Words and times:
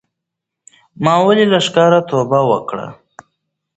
ما 1.03 1.15
ولې 1.25 1.45
له 1.53 1.59
ښکاره 1.65 1.99
توبه 2.09 2.39
وکړه 2.49 2.87